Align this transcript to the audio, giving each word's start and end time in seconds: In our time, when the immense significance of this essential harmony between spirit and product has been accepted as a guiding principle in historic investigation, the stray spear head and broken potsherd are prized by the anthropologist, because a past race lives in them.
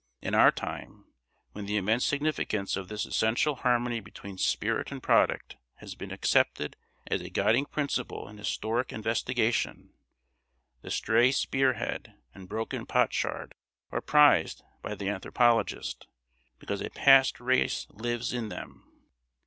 In 0.19 0.33
our 0.33 0.51
time, 0.51 1.05
when 1.51 1.67
the 1.67 1.77
immense 1.77 2.03
significance 2.07 2.75
of 2.75 2.87
this 2.87 3.05
essential 3.05 3.57
harmony 3.57 3.99
between 3.99 4.39
spirit 4.39 4.91
and 4.91 5.03
product 5.03 5.57
has 5.75 5.93
been 5.93 6.09
accepted 6.11 6.75
as 7.05 7.21
a 7.21 7.29
guiding 7.29 7.65
principle 7.67 8.27
in 8.27 8.39
historic 8.39 8.91
investigation, 8.91 9.93
the 10.81 10.89
stray 10.89 11.31
spear 11.31 11.73
head 11.73 12.15
and 12.33 12.49
broken 12.49 12.87
potsherd 12.87 13.53
are 13.91 14.01
prized 14.01 14.63
by 14.81 14.95
the 14.95 15.07
anthropologist, 15.07 16.07
because 16.57 16.81
a 16.81 16.89
past 16.89 17.39
race 17.39 17.85
lives 17.91 18.33
in 18.33 18.49
them. 18.49 18.91